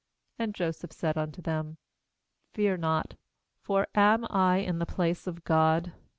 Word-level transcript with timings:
19And 0.39 0.53
Joseph 0.55 0.91
said 0.91 1.15
unto 1.15 1.43
them: 1.43 1.77
'Fear 2.55 2.77
not; 2.77 3.13
for 3.61 3.85
am 3.93 4.25
I 4.31 4.57
in 4.57 4.79
the 4.79 4.87
place 4.87 5.27
of 5.27 5.43
God? 5.43 5.93